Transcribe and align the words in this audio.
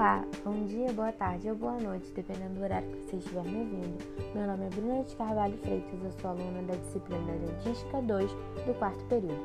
Olá, 0.00 0.24
bom 0.42 0.64
dia, 0.64 0.90
boa 0.94 1.12
tarde 1.12 1.50
ou 1.50 1.54
boa 1.54 1.78
noite, 1.78 2.10
dependendo 2.14 2.54
do 2.54 2.62
horário 2.62 2.88
que 2.88 3.02
você 3.02 3.16
estiver 3.16 3.44
me 3.44 3.58
ouvindo. 3.58 3.98
Meu 4.34 4.46
nome 4.46 4.64
é 4.64 4.70
Bruna 4.70 5.04
de 5.04 5.14
Carvalho 5.14 5.58
Freitas, 5.58 6.02
eu 6.02 6.10
sou 6.12 6.30
aluna 6.30 6.62
da 6.62 6.74
disciplina 6.74 7.32
Dentística 7.34 8.00
2 8.00 8.32
do 8.64 8.78
quarto 8.78 9.04
período. 9.04 9.44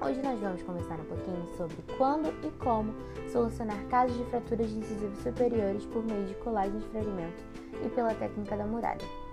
Hoje 0.00 0.22
nós 0.22 0.38
vamos 0.38 0.62
conversar 0.62 1.00
um 1.00 1.04
pouquinho 1.06 1.48
sobre 1.56 1.76
quando 1.98 2.28
e 2.46 2.50
como 2.62 2.94
solucionar 3.32 3.84
casos 3.86 4.16
de 4.16 4.24
fraturas 4.26 4.70
de 4.70 4.78
incisivos 4.78 5.18
superiores 5.18 5.84
por 5.86 6.04
meio 6.04 6.26
de 6.26 6.34
colagem 6.34 6.78
de 6.78 6.86
fragmentos 6.86 7.44
e 7.84 7.88
pela 7.88 8.14
técnica 8.14 8.56
da 8.56 8.66
muralha. 8.68 9.25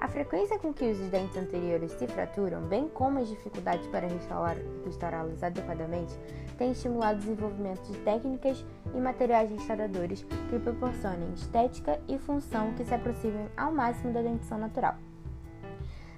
A 0.00 0.08
frequência 0.08 0.58
com 0.58 0.72
que 0.72 0.90
os 0.90 0.98
dentes 1.10 1.36
anteriores 1.36 1.92
se 1.92 2.06
fraturam, 2.06 2.62
bem 2.62 2.88
como 2.88 3.18
as 3.18 3.28
dificuldades 3.28 3.86
para 3.88 4.08
restaurá-los 4.08 5.42
adequadamente, 5.42 6.18
tem 6.56 6.72
estimulado 6.72 7.18
o 7.18 7.20
desenvolvimento 7.20 7.82
de 7.82 7.98
técnicas 7.98 8.64
e 8.94 8.98
materiais 8.98 9.50
restauradores 9.50 10.22
que 10.48 10.58
proporcionem 10.58 11.30
estética 11.34 12.00
e 12.08 12.18
função 12.18 12.72
que 12.72 12.84
se 12.84 12.94
aproximem 12.94 13.46
ao 13.58 13.70
máximo 13.70 14.10
da 14.10 14.22
dentição 14.22 14.56
natural. 14.56 14.96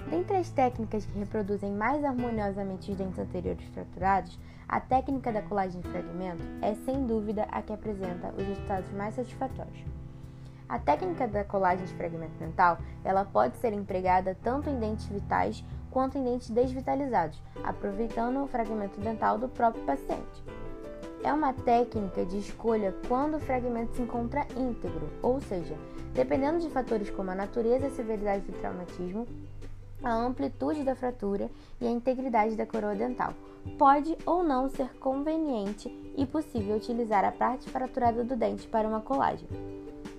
Dentre 0.08 0.36
as 0.36 0.50
técnicas 0.50 1.04
que 1.04 1.18
reproduzem 1.18 1.72
mais 1.72 2.04
harmoniosamente 2.04 2.92
os 2.92 2.96
dentes 2.96 3.18
anteriores 3.18 3.64
fraturados, 3.70 4.38
a 4.68 4.78
técnica 4.78 5.32
da 5.32 5.42
colagem 5.42 5.80
de 5.80 5.88
fragmento 5.88 6.44
é 6.60 6.72
sem 6.84 7.04
dúvida 7.04 7.48
a 7.50 7.60
que 7.60 7.72
apresenta 7.72 8.32
os 8.38 8.46
resultados 8.46 8.92
mais 8.92 9.16
satisfatórios. 9.16 10.01
A 10.68 10.78
técnica 10.78 11.28
da 11.28 11.44
colagem 11.44 11.84
de 11.84 11.92
fragmento 11.94 12.34
dental, 12.38 12.78
ela 13.04 13.24
pode 13.24 13.56
ser 13.58 13.72
empregada 13.72 14.36
tanto 14.42 14.70
em 14.70 14.78
dentes 14.78 15.06
vitais 15.06 15.64
quanto 15.90 16.16
em 16.16 16.24
dentes 16.24 16.50
desvitalizados, 16.50 17.40
aproveitando 17.62 18.42
o 18.42 18.46
fragmento 18.46 19.00
dental 19.00 19.38
do 19.38 19.48
próprio 19.48 19.84
paciente. 19.84 20.42
É 21.22 21.32
uma 21.32 21.52
técnica 21.52 22.24
de 22.24 22.38
escolha 22.38 22.94
quando 23.06 23.36
o 23.36 23.40
fragmento 23.40 23.94
se 23.94 24.02
encontra 24.02 24.46
íntegro, 24.56 25.08
ou 25.22 25.40
seja, 25.40 25.76
dependendo 26.14 26.58
de 26.58 26.70
fatores 26.70 27.10
como 27.10 27.30
a 27.30 27.34
natureza 27.34 27.84
e 27.84 27.88
a 27.88 27.90
severidade 27.90 28.44
do 28.44 28.58
traumatismo, 28.58 29.26
a 30.02 30.12
amplitude 30.12 30.82
da 30.82 30.96
fratura 30.96 31.48
e 31.80 31.86
a 31.86 31.90
integridade 31.90 32.56
da 32.56 32.66
coroa 32.66 32.94
dental. 32.94 33.34
Pode 33.78 34.16
ou 34.26 34.42
não 34.42 34.68
ser 34.68 34.88
conveniente 34.98 35.88
e 36.16 36.26
possível 36.26 36.76
utilizar 36.76 37.24
a 37.24 37.30
parte 37.30 37.70
fraturada 37.70 38.24
do 38.24 38.34
dente 38.34 38.66
para 38.66 38.88
uma 38.88 39.00
colagem. 39.00 39.48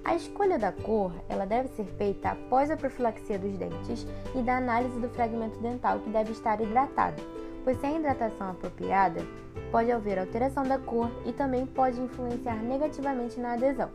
A 0.06 0.16
escolha 0.16 0.60
da 0.60 0.72
cor 0.72 1.14
ela 1.30 1.46
deve 1.46 1.70
ser 1.70 1.86
feita 1.86 2.32
após 2.32 2.70
a 2.70 2.76
profilaxia 2.76 3.40
dos 3.40 3.58
dentes 3.58 4.06
e 4.36 4.42
da 4.42 4.58
análise 4.58 5.00
do 5.00 5.08
fragmento 5.10 5.58
dental 5.60 6.00
que 6.00 6.10
deve 6.10 6.34
estar 6.34 6.60
hidratado, 6.60 7.24
pois 7.64 7.80
sem 7.80 7.96
a 7.96 8.00
hidratação 8.00 8.50
apropriada 8.50 9.26
pode 9.72 9.92
haver 9.92 10.20
alteração 10.20 10.64
da 10.64 10.78
cor 10.78 11.10
e 11.26 11.32
também 11.32 11.66
pode 11.66 12.02
influenciar 12.02 12.58
negativamente 12.58 13.40
na 13.40 13.54
adesão. 13.54 13.90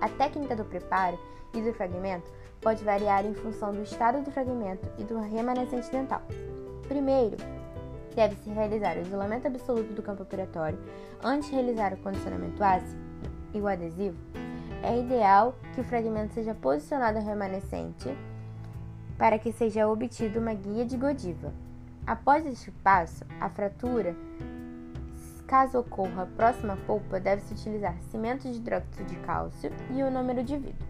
A 0.00 0.08
técnica 0.08 0.56
do 0.56 0.64
preparo 0.64 1.18
e 1.54 1.60
do 1.60 1.72
fragmento 1.72 2.28
pode 2.60 2.82
variar 2.82 3.24
em 3.24 3.34
função 3.34 3.72
do 3.72 3.82
estado 3.82 4.22
do 4.24 4.30
fragmento 4.32 4.88
e 4.98 5.04
do 5.04 5.20
remanescente 5.20 5.90
dental. 5.90 6.22
Primeiro, 6.88 7.36
deve-se 8.14 8.50
realizar 8.50 8.96
o 8.96 9.02
isolamento 9.02 9.46
absoluto 9.46 9.94
do 9.94 10.02
campo 10.02 10.24
operatório 10.24 10.78
antes 11.22 11.48
de 11.48 11.54
realizar 11.54 11.94
o 11.94 11.98
condicionamento 11.98 12.62
ácido 12.62 13.00
e 13.54 13.60
o 13.60 13.68
adesivo 13.68 14.45
é 14.82 14.98
ideal 14.98 15.54
que 15.74 15.80
o 15.80 15.84
fragmento 15.84 16.34
seja 16.34 16.54
posicionado 16.54 17.18
remanescente 17.18 18.16
para 19.18 19.38
que 19.38 19.52
seja 19.52 19.88
obtido 19.88 20.38
uma 20.38 20.54
guia 20.54 20.84
de 20.84 20.96
Godiva. 20.96 21.52
Após 22.06 22.46
este 22.46 22.70
passo, 22.70 23.24
a 23.40 23.48
fratura, 23.48 24.14
caso 25.46 25.78
ocorra 25.78 26.28
próxima 26.36 26.74
à 26.74 26.76
polpa, 26.76 27.18
deve-se 27.18 27.54
utilizar 27.54 27.96
cimento 28.10 28.42
de 28.42 28.58
hidróxido 28.58 29.04
de 29.04 29.16
cálcio 29.20 29.72
e 29.90 30.02
o 30.02 30.10
número 30.10 30.42
de 30.42 30.56
vidro. 30.56 30.86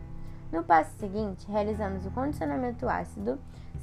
No 0.53 0.63
passo 0.63 0.91
seguinte, 0.99 1.47
realizamos 1.51 2.07
o 2.07 2.11
condicionamento 2.11 2.89
ácido, 2.89 3.39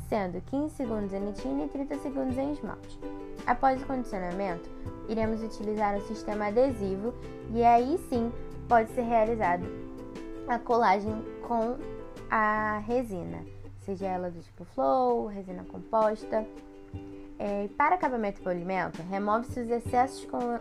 sendo 0.08 0.42
15 0.42 0.76
segundos 0.76 1.14
em 1.14 1.22
nitina 1.22 1.66
e 1.66 1.70
30 1.70 1.98
segundos 2.00 2.38
em 2.38 2.52
esmalte. 2.52 3.00
Após 3.46 3.82
o 3.82 3.86
condicionamento, 3.86 4.70
iremos 5.10 5.42
utilizar 5.42 5.96
o 5.98 6.08
sistema 6.08 6.48
adesivo 6.48 7.14
e 7.54 7.64
aí 7.64 7.98
sim 8.10 8.32
pode 8.68 8.90
ser 8.92 9.02
realizado 9.02 9.66
a 10.48 10.60
colagem 10.60 11.24
com 11.48 11.78
a 12.30 12.80
resina, 12.80 13.44
seja 13.86 14.08
ela 14.08 14.30
do 14.30 14.40
tipo 14.42 14.66
flow, 14.66 15.28
resina 15.28 15.64
composta. 15.64 16.46
É, 17.40 17.68
para 17.78 17.96
acabamento 17.96 18.40
e 18.40 18.44
polimento, 18.44 19.02
remove-se 19.04 19.60
os 19.60 19.70
excessos 19.70 20.26
com, 20.26 20.60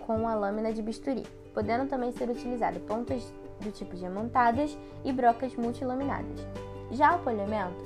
com 0.00 0.28
a 0.28 0.34
lâmina 0.34 0.72
de 0.72 0.82
bisturi, 0.82 1.24
podendo 1.52 1.88
também 1.88 2.12
ser 2.12 2.28
utilizado 2.28 2.80
pontas 2.80 3.32
do 3.60 3.70
tipo 3.70 3.94
diamantadas 3.96 4.76
e 5.04 5.12
brocas 5.12 5.54
multilaminadas. 5.56 6.46
Já 6.90 7.16
o 7.16 7.18
polimento, 7.20 7.84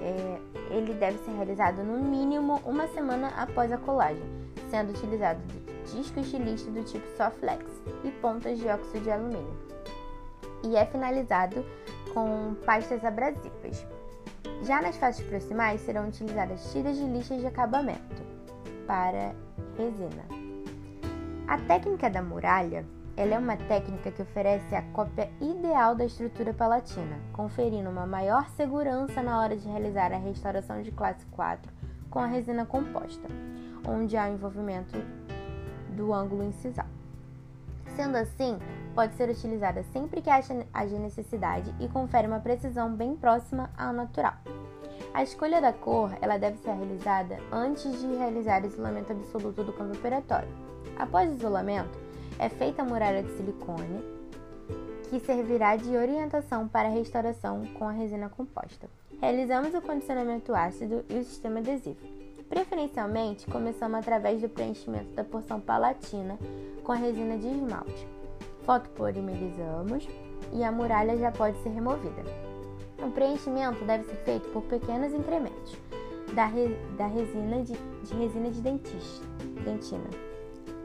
é, 0.00 0.38
ele 0.70 0.94
deve 0.94 1.18
ser 1.18 1.32
realizado 1.32 1.82
no 1.82 2.02
mínimo 2.02 2.60
uma 2.64 2.86
semana 2.88 3.28
após 3.36 3.72
a 3.72 3.78
colagem, 3.78 4.22
sendo 4.70 4.90
utilizado 4.90 5.40
disco 5.84 6.20
estilista 6.20 6.70
do 6.70 6.82
tipo 6.84 7.06
Softlex 7.16 7.64
e 8.04 8.10
pontas 8.10 8.58
de 8.58 8.68
óxido 8.68 9.00
de 9.00 9.10
alumínio 9.10 9.68
e 10.64 10.76
é 10.76 10.84
finalizado 10.86 11.64
com 12.12 12.54
pastas 12.64 13.04
abrasivas. 13.04 13.86
Já 14.62 14.82
nas 14.82 14.96
faces 14.96 15.24
proximais 15.26 15.80
serão 15.80 16.08
utilizadas 16.08 16.72
tiras 16.72 16.96
de 16.96 17.04
lixas 17.04 17.40
de 17.40 17.46
acabamento 17.46 18.22
para 18.86 19.34
resina. 19.76 20.24
A 21.46 21.58
técnica 21.58 22.10
da 22.10 22.22
muralha 22.22 22.84
ela 23.18 23.34
é 23.34 23.38
uma 23.38 23.56
técnica 23.56 24.12
que 24.12 24.22
oferece 24.22 24.76
a 24.76 24.82
cópia 24.92 25.28
ideal 25.40 25.92
da 25.92 26.04
estrutura 26.04 26.54
palatina, 26.54 27.18
conferindo 27.32 27.90
uma 27.90 28.06
maior 28.06 28.48
segurança 28.50 29.20
na 29.20 29.40
hora 29.40 29.56
de 29.56 29.66
realizar 29.66 30.12
a 30.12 30.18
restauração 30.18 30.82
de 30.82 30.92
classe 30.92 31.26
4 31.32 31.68
com 32.10 32.20
a 32.20 32.26
resina 32.26 32.64
composta, 32.64 33.28
onde 33.84 34.16
há 34.16 34.30
envolvimento 34.30 34.96
do 35.96 36.14
ângulo 36.14 36.44
incisal. 36.44 36.86
Sendo 37.96 38.16
assim, 38.16 38.56
pode 38.98 39.14
ser 39.14 39.30
utilizada 39.30 39.84
sempre 39.92 40.20
que 40.20 40.28
haja 40.28 40.98
necessidade 40.98 41.72
e 41.78 41.86
confere 41.86 42.26
uma 42.26 42.40
precisão 42.40 42.92
bem 42.92 43.14
próxima 43.14 43.70
ao 43.78 43.92
natural. 43.92 44.34
A 45.14 45.22
escolha 45.22 45.60
da 45.60 45.72
cor 45.72 46.10
ela 46.20 46.36
deve 46.36 46.58
ser 46.58 46.72
realizada 46.72 47.38
antes 47.52 48.00
de 48.00 48.16
realizar 48.16 48.60
o 48.60 48.66
isolamento 48.66 49.12
absoluto 49.12 49.62
do 49.62 49.72
campo 49.72 49.96
operatório. 49.96 50.48
Após 50.98 51.30
o 51.30 51.34
isolamento, 51.34 51.96
é 52.40 52.48
feita 52.48 52.82
a 52.82 52.84
muralha 52.84 53.22
de 53.22 53.30
silicone, 53.36 54.02
que 55.08 55.20
servirá 55.20 55.76
de 55.76 55.96
orientação 55.96 56.66
para 56.66 56.88
a 56.88 56.92
restauração 56.92 57.66
com 57.78 57.86
a 57.86 57.92
resina 57.92 58.28
composta. 58.28 58.90
Realizamos 59.20 59.72
o 59.74 59.80
condicionamento 59.80 60.52
ácido 60.52 61.04
e 61.08 61.18
o 61.18 61.24
sistema 61.24 61.60
adesivo. 61.60 62.04
Preferencialmente, 62.48 63.46
começamos 63.46 64.00
através 64.00 64.42
do 64.42 64.48
preenchimento 64.48 65.12
da 65.12 65.22
porção 65.22 65.60
palatina 65.60 66.36
com 66.82 66.90
a 66.90 66.96
resina 66.96 67.38
de 67.38 67.46
esmalte. 67.46 68.17
Fotopolimerizamos 68.68 70.06
e 70.52 70.62
a 70.62 70.70
muralha 70.70 71.16
já 71.16 71.32
pode 71.32 71.56
ser 71.62 71.70
removida. 71.70 72.22
O 73.02 73.10
preenchimento 73.10 73.82
deve 73.86 74.04
ser 74.04 74.16
feito 74.26 74.46
por 74.50 74.62
pequenos 74.64 75.14
incrementos 75.14 75.74
da, 76.34 76.44
re, 76.44 76.76
da 76.98 77.06
resina 77.06 77.62
de, 77.62 77.72
de 77.72 78.14
resina 78.14 78.50
de 78.50 78.60
dentista, 78.60 79.24
dentina, 79.64 80.10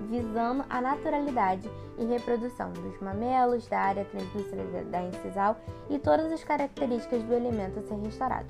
visando 0.09 0.63
a 0.69 0.79
naturalidade 0.79 1.69
e 1.97 2.05
reprodução 2.05 2.72
dos 2.72 2.97
mamelos, 3.01 3.67
da 3.67 3.81
área 3.81 4.05
translúcida 4.05 4.63
da 4.85 5.03
incisal 5.03 5.57
e 5.89 5.99
todas 5.99 6.31
as 6.31 6.41
características 6.41 7.22
do 7.23 7.33
elemento 7.33 7.79
a 7.79 7.83
ser 7.83 7.95
restaurado. 7.95 8.47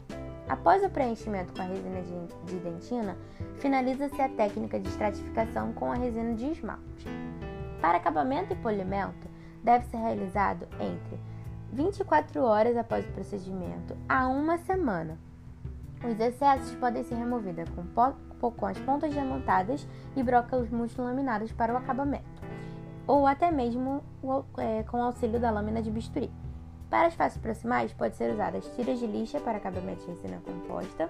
Após 0.47 0.83
o 0.83 0.89
preenchimento 0.91 1.53
com 1.53 1.61
a 1.63 1.65
resina 1.65 2.03
de, 2.03 2.51
de 2.51 2.59
dentina, 2.59 3.17
finaliza-se 3.57 4.21
a 4.21 4.29
técnica 4.29 4.79
de 4.79 4.89
estratificação 4.89 5.73
com 5.73 5.91
a 5.91 5.95
resina 5.95 6.35
de 6.35 6.51
esmalte. 6.51 7.07
Para 7.83 7.97
acabamento 7.97 8.53
e 8.53 8.55
polimento, 8.55 9.27
deve 9.61 9.83
ser 9.87 9.97
realizado 9.97 10.65
entre 10.79 11.19
24 11.73 12.41
horas 12.41 12.77
após 12.77 13.05
o 13.05 13.11
procedimento 13.11 13.97
a 14.07 14.25
uma 14.29 14.57
semana. 14.59 15.19
Os 16.01 16.17
excessos 16.17 16.73
podem 16.75 17.03
ser 17.03 17.15
removidos 17.15 17.69
com, 18.39 18.65
as 18.65 18.79
pontas 18.79 19.11
diamantadas 19.11 19.85
e 20.15 20.23
brocas 20.23 20.69
multilaminadas 20.69 21.51
para 21.51 21.73
o 21.73 21.77
acabamento, 21.77 22.41
ou 23.05 23.27
até 23.27 23.51
mesmo 23.51 24.01
é, 24.57 24.83
com 24.83 24.99
o 24.99 25.03
auxílio 25.03 25.37
da 25.37 25.51
lâmina 25.51 25.81
de 25.81 25.91
bisturi. 25.91 26.31
Para 26.89 27.07
as 27.07 27.15
faces 27.15 27.37
proximais, 27.37 27.91
pode 27.91 28.15
ser 28.15 28.31
usadas 28.31 28.65
tiras 28.77 28.97
de 28.97 29.07
lixa 29.07 29.41
para 29.41 29.57
acabamento 29.57 30.05
de 30.05 30.11
resina 30.11 30.41
composta 30.45 31.09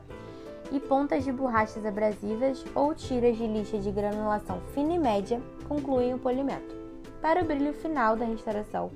e 0.72 0.80
pontas 0.80 1.24
de 1.24 1.32
borrachas 1.32 1.86
abrasivas 1.86 2.64
ou 2.74 2.94
tiras 2.94 3.38
de 3.38 3.48
lixa 3.48 3.78
de 3.78 3.92
granulação 3.92 4.62
fina 4.74 4.94
e 4.94 5.00
média 5.00 5.42
concluem 5.68 6.14
o 6.14 6.20
polimento. 6.20 6.76
Para 7.22 7.42
o 7.42 7.46
brilho 7.46 7.74
final 7.74 8.16
da 8.16 8.26
restauração, 8.26 8.92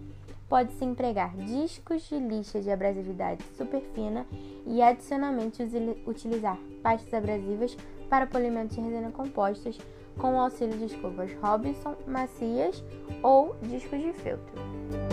pode-se 0.49 0.83
empregar 0.83 1.35
discos 1.35 2.03
de 2.03 2.17
lixa 2.17 2.61
de 2.61 2.71
abrasividade 2.71 3.43
super 3.57 3.81
fina 3.93 4.25
e 4.65 4.81
adicionalmente 4.81 5.63
utilizar 6.05 6.57
pastas 6.81 7.13
abrasivas 7.13 7.77
para 8.09 8.27
polimento 8.27 8.75
de 8.75 8.81
resina 8.81 9.11
compostas 9.11 9.77
com 10.17 10.35
o 10.35 10.39
auxílio 10.39 10.77
de 10.77 10.85
escovas 10.85 11.31
Robinson, 11.41 11.95
macias 12.07 12.83
ou 13.21 13.55
discos 13.61 13.99
de 13.99 14.13
feltro. 14.13 15.06